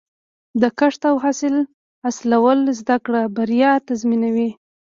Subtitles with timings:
[0.61, 1.55] د کښت او حاصل
[2.09, 4.49] اصول زده کړه، بریا تضمینوي.